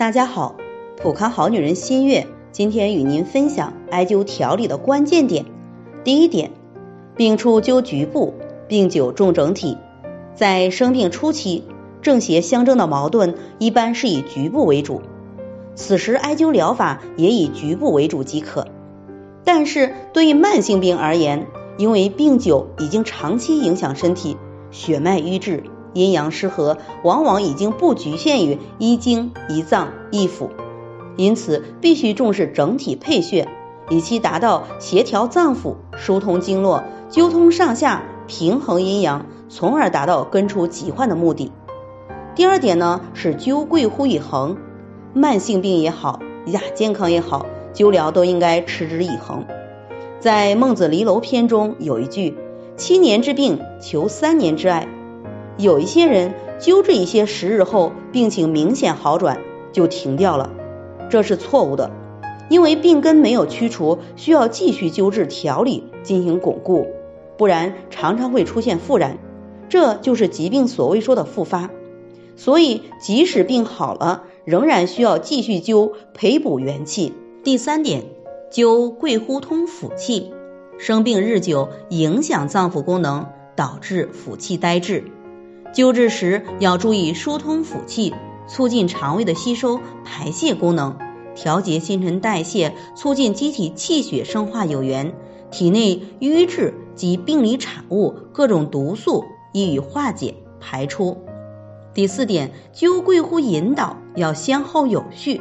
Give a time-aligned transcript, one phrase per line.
[0.00, 0.56] 大家好，
[0.96, 5.44] 普康好女人新月今天与您分享艾灸调理的关键点。
[6.04, 6.52] 第一点，
[7.16, 8.32] 病初灸局部，
[8.66, 9.76] 病久重整体。
[10.34, 11.64] 在生病初期，
[12.00, 15.02] 正邪相争的矛盾一般是以局部为主，
[15.74, 18.68] 此时艾灸疗法也以局部为主即可。
[19.44, 21.46] 但是对于慢性病而言，
[21.76, 24.38] 因为病久已经长期影响身体，
[24.70, 25.62] 血脉瘀滞。
[25.92, 30.48] 阴阳失和往往已经不局限于一经一脏一腑，
[31.16, 33.48] 因此必须重视整体配穴，
[33.88, 41.50] 以期达到协调脏腑、疏通经络、纠通上下、平衡阴阳，从而达到根除疾患的目的。
[42.36, 44.56] 第二点呢是灸贵乎以恒，
[45.12, 49.44] 慢性病也好，亚健康也好，灸疗都应该持之以恒。
[50.20, 52.36] 在《孟子离楼篇》中有一句
[52.76, 54.86] ：“七年之病，求三年之艾。”
[55.60, 59.38] 有一些人灸治一些时日后，病情明显好转
[59.72, 60.50] 就停掉了，
[61.10, 61.90] 这是错误的，
[62.48, 66.86] 因为病根没有驱除，需要继续灸治调理进行巩固，
[67.36, 69.18] 不然常常会出现复燃，
[69.68, 71.68] 这就是疾病所谓说的复发。
[72.36, 77.12] 所以即使病好了，仍然需要继续灸培补元气。
[77.44, 78.04] 第三点，
[78.50, 80.32] 灸贵乎通腑气，
[80.78, 85.04] 生病日久影响脏腑功能，导致腑气呆滞。
[85.72, 88.14] 灸治时要注意疏通腑气，
[88.48, 90.96] 促进肠胃的吸收排泄功能，
[91.34, 95.14] 调节新陈代谢，促进机体气血生化有源，
[95.50, 101.18] 体内瘀滞及病理产物、各种毒素易于化解排出。
[101.94, 105.40] 第四点，灸贵乎引导，要先后有序。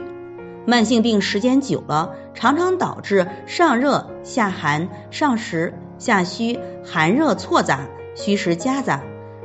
[0.66, 9.02] 慢性病时间久了，常常导致上热下寒、上实下虚、寒热错杂、虚实夹杂。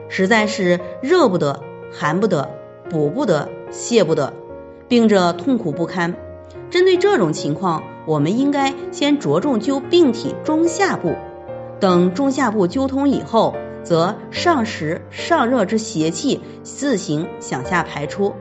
[0.09, 1.61] 实在是热不得，
[1.93, 2.51] 寒不得，
[2.91, 4.33] 补不得，泻不得，
[4.89, 6.15] 病者痛苦不堪。
[6.71, 11.15] 针对这种情况，我们应该先着重灸病体中下部，
[11.81, 18.35] 等中下部灸通以后，则上实上热之邪气自行向下排出，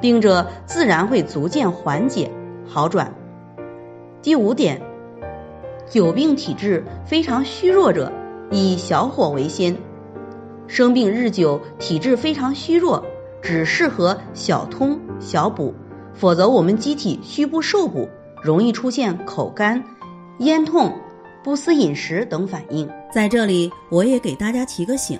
[0.00, 2.30] 病者自然会逐渐缓解
[2.66, 3.14] 好转。
[4.22, 4.80] 第五点，
[5.88, 8.12] 久病体质非常虚弱者，
[8.50, 9.76] 以小火为先。
[10.66, 13.04] 生病日久，体质非常虚弱，
[13.42, 15.74] 只适合小通小补，
[16.14, 18.08] 否则我们机体虚不受补，
[18.42, 19.82] 容易出现口干、
[20.38, 20.92] 咽痛、
[21.42, 22.88] 不思饮食等反应。
[23.12, 25.18] 在这里，我也给大家提个醒：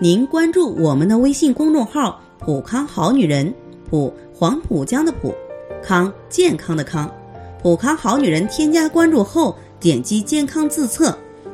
[0.00, 3.54] 您关注我们的微信公众号“普康好女人”，
[3.88, 5.32] 普黄浦江的普，
[5.82, 7.10] 康健康的康，
[7.62, 8.46] 普康好女人。
[8.48, 11.16] 添加关注后，点击健康自测。